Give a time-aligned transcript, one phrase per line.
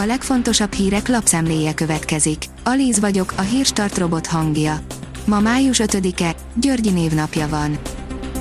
[0.00, 2.44] A legfontosabb hírek lapszemléje következik.
[2.64, 4.80] Alíz vagyok, a hírstart robot hangja.
[5.24, 7.78] Ma május 5-e, Györgyi névnapja van.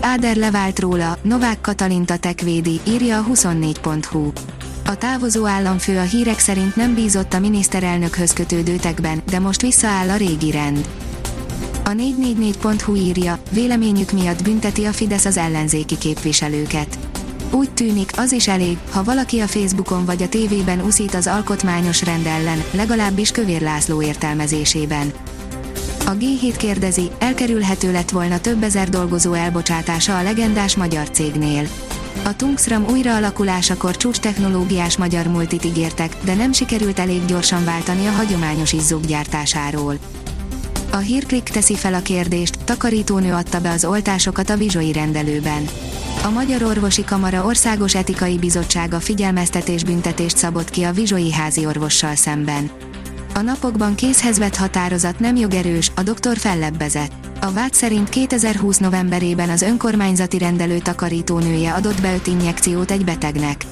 [0.02, 4.32] Áder levált róla, Novák Katalin tekvédi, írja a 24.hu.
[4.86, 10.16] A távozó államfő a hírek szerint nem bízott a miniszterelnökhöz kötődőtekben, de most visszaáll a
[10.16, 10.90] régi rend.
[11.86, 17.07] A 444.hu írja, véleményük miatt bünteti a Fidesz az ellenzéki képviselőket.
[17.52, 22.04] Úgy tűnik, az is elég, ha valaki a Facebookon vagy a tévében uszít az alkotmányos
[22.04, 25.14] rend ellen, legalábbis Kövér László értelmezésében.
[26.06, 31.68] A G7 kérdezi, elkerülhető lett volna több ezer dolgozó elbocsátása a legendás magyar cégnél.
[32.26, 38.12] A Tungsram újraalakulásakor csúcs technológiás magyar multit ígértek, de nem sikerült elég gyorsan váltani a
[38.12, 39.98] hagyományos izzók gyártásáról.
[40.92, 45.68] A hírklik teszi fel a kérdést, takarítónő adta be az oltásokat a vizsoi rendelőben.
[46.24, 52.16] A Magyar Orvosi Kamara Országos Etikai Bizottsága figyelmeztetés büntetést szabott ki a vizsoi házi orvossal
[52.16, 52.70] szemben.
[53.34, 57.12] A napokban készhez vett határozat nem jogerős, a doktor fellebbezett.
[57.42, 63.66] A vád szerint 2020 novemberében az önkormányzati rendelő takarítónője adott be 5 injekciót egy betegnek.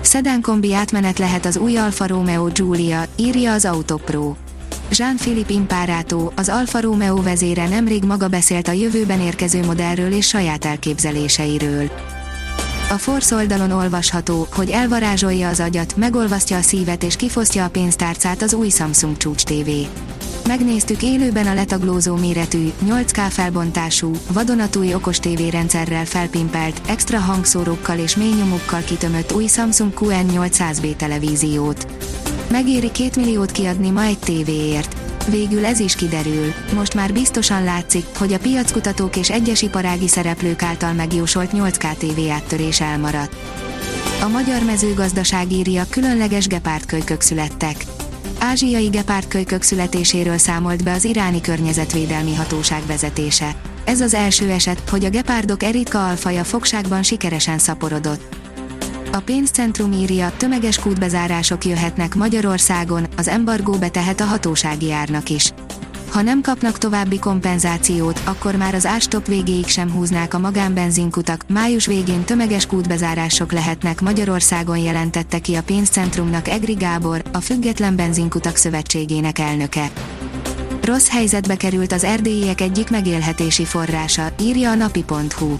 [0.00, 4.34] Szedán kombi átmenet lehet az új Alfa Romeo Giulia, írja az Autopro.
[4.90, 10.64] Jean-Philippe Imparato, az Alfa Romeo vezére nemrég maga beszélt a jövőben érkező modellről és saját
[10.64, 11.90] elképzeléseiről.
[12.90, 18.42] A Force oldalon olvasható, hogy elvarázsolja az agyat, megolvasztja a szívet és kifosztja a pénztárcát
[18.42, 19.70] az új Samsung csúcs TV.
[20.46, 28.16] Megnéztük élőben a letaglózó méretű, 8K felbontású, vadonatúj okos TV rendszerrel felpimpelt, extra hangszórókkal és
[28.16, 31.86] mély nyomokkal kitömött új Samsung QN800B televíziót.
[32.50, 34.96] Megéri 2 milliót kiadni ma egy tévéért.
[35.28, 36.52] Végül ez is kiderül.
[36.74, 42.30] Most már biztosan látszik, hogy a piackutatók és egyes iparági szereplők által megjósolt 8K TV
[42.30, 43.36] áttörés elmaradt.
[44.22, 47.84] A magyar mezőgazdaság írja különleges gepárdkölykök születtek.
[48.38, 53.54] Ázsiai gepárdkölykök születéséről számolt be az iráni környezetvédelmi hatóság vezetése.
[53.84, 58.39] Ez az első eset, hogy a gepárdok eritka alfaja fogságban sikeresen szaporodott.
[59.12, 65.52] A pénzcentrum írja, tömeges kútbezárások jöhetnek Magyarországon, az embargó betehet a hatósági árnak is.
[66.10, 71.44] Ha nem kapnak további kompenzációt, akkor már az árstop végéig sem húznák a magánbenzinkutak.
[71.48, 78.56] Május végén tömeges kútbezárások lehetnek Magyarországon jelentette ki a pénzcentrumnak Egri Gábor, a Független Benzinkutak
[78.56, 79.90] Szövetségének elnöke.
[80.82, 85.56] Rossz helyzetbe került az erdélyiek egyik megélhetési forrása, írja a napi.hu.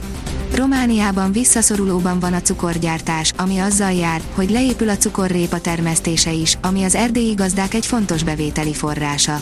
[0.61, 6.83] Romániában visszaszorulóban van a cukorgyártás, ami azzal jár, hogy leépül a cukorrépa termesztése is, ami
[6.83, 9.41] az erdélyi gazdák egy fontos bevételi forrása.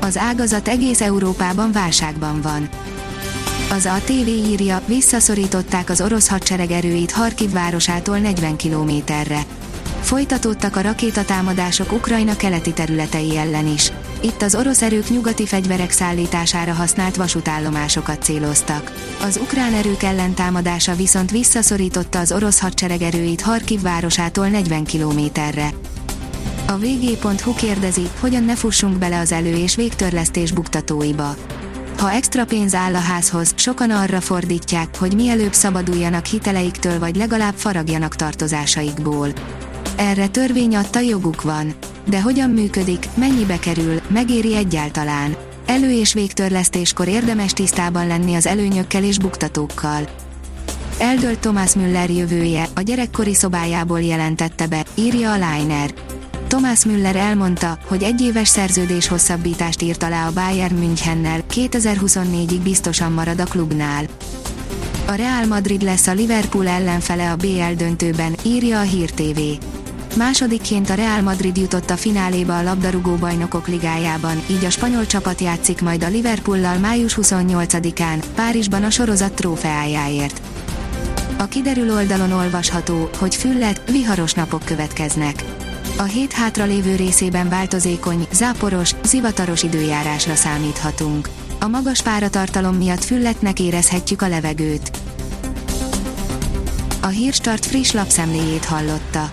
[0.00, 2.68] Az ágazat egész Európában válságban van.
[3.70, 9.40] Az ATV írja, visszaszorították az orosz hadsereg erőit Harkiv városától 40 kilométerre.
[10.00, 13.92] Folytatódtak a rakétatámadások Ukrajna keleti területei ellen is.
[14.24, 18.92] Itt az orosz erők nyugati fegyverek szállítására használt vasútállomásokat céloztak.
[19.22, 25.70] Az ukrán erők ellentámadása viszont visszaszorította az orosz hadsereg erőit Harkiv városától 40 kilométerre.
[26.66, 31.34] A vg.hu kérdezi, hogyan ne fussunk bele az elő- és végtörlesztés buktatóiba.
[31.98, 37.54] Ha extra pénz áll a házhoz, sokan arra fordítják, hogy mielőbb szabaduljanak hiteleiktől vagy legalább
[37.54, 39.28] faragjanak tartozásaikból.
[39.96, 41.74] Erre törvény adta joguk van.
[42.04, 45.36] De hogyan működik, mennyibe kerül, megéri egyáltalán?
[45.66, 50.08] Elő- és végtörlesztéskor érdemes tisztában lenni az előnyökkel és buktatókkal.
[50.98, 55.94] Eldölt Thomas Müller jövője, a gyerekkori szobájából jelentette be, írja a Liner.
[56.46, 63.40] Thomas Müller elmondta, hogy egyéves szerződés hosszabbítást írt alá a Bayern Münchennel, 2024-ig biztosan marad
[63.40, 64.04] a klubnál.
[65.06, 69.40] A Real Madrid lesz a Liverpool ellenfele a BL döntőben, írja a Hír TV.
[70.16, 75.40] Másodikként a Real Madrid jutott a fináléba a labdarúgó bajnokok ligájában, így a spanyol csapat
[75.40, 80.40] játszik majd a Liverpoollal május 28-án, Párizsban a sorozat trófeájáért.
[81.38, 85.44] A kiderül oldalon olvasható, hogy füllet, viharos napok következnek.
[85.96, 91.28] A hét hátra lévő részében változékony, záporos, zivataros időjárásra számíthatunk.
[91.60, 94.90] A magas páratartalom miatt fülletnek érezhetjük a levegőt.
[97.00, 99.32] A Hírstart friss lapszemléjét hallotta.